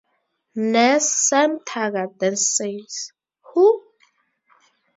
[0.55, 3.11] Nurse Sam Taggart then says,
[3.53, 3.83] Who?